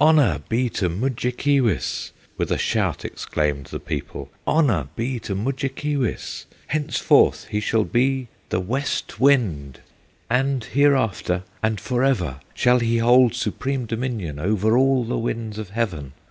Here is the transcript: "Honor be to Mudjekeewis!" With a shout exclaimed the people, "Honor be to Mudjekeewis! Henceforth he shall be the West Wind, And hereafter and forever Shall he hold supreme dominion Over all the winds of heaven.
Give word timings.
"Honor 0.00 0.40
be 0.48 0.70
to 0.70 0.88
Mudjekeewis!" 0.88 2.12
With 2.38 2.50
a 2.50 2.56
shout 2.56 3.04
exclaimed 3.04 3.66
the 3.66 3.78
people, 3.78 4.30
"Honor 4.46 4.88
be 4.96 5.20
to 5.20 5.34
Mudjekeewis! 5.34 6.46
Henceforth 6.68 7.48
he 7.50 7.60
shall 7.60 7.84
be 7.84 8.28
the 8.48 8.60
West 8.60 9.20
Wind, 9.20 9.80
And 10.30 10.64
hereafter 10.64 11.42
and 11.62 11.78
forever 11.78 12.40
Shall 12.54 12.78
he 12.78 12.96
hold 12.96 13.34
supreme 13.34 13.84
dominion 13.84 14.38
Over 14.38 14.74
all 14.78 15.04
the 15.04 15.18
winds 15.18 15.58
of 15.58 15.68
heaven. 15.68 16.14